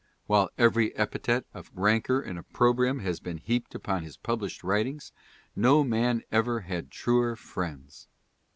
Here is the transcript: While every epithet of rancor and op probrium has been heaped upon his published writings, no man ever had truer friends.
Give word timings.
While 0.25 0.49
every 0.57 0.95
epithet 0.97 1.45
of 1.53 1.69
rancor 1.75 2.19
and 2.21 2.39
op 2.39 2.51
probrium 2.51 3.01
has 3.03 3.19
been 3.19 3.37
heaped 3.37 3.75
upon 3.75 4.01
his 4.01 4.17
published 4.17 4.63
writings, 4.63 5.11
no 5.55 5.83
man 5.83 6.23
ever 6.31 6.61
had 6.61 6.89
truer 6.89 7.35
friends. 7.35 8.07